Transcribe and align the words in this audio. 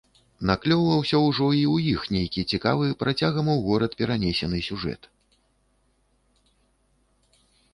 Наклёўваўся 0.49 1.17
ўжо 1.25 1.49
і 1.57 1.59
ў 1.73 1.91
іх 1.97 2.01
нейкі 2.15 2.41
цікавы, 2.55 2.85
працягам 3.03 3.51
у 3.57 3.59
горад 3.67 3.91
перанесены 4.01 4.63
сюжэт. 4.69 5.09